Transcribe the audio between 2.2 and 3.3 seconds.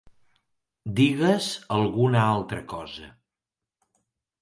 altra cosa.